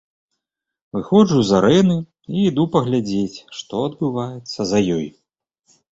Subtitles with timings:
[0.97, 1.97] Выходжу з арэны
[2.35, 5.07] і іду паглядзець, што адбываецца за ёй.